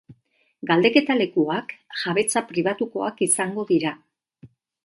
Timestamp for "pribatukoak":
2.53-3.25